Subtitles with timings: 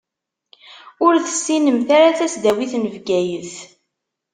[1.05, 3.53] Ur tessinemt ara tasdawit n Bgayet.